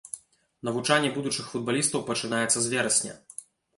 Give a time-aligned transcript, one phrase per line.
[0.69, 3.13] Навучанне будучых футбалістаў пачнецца з верасня.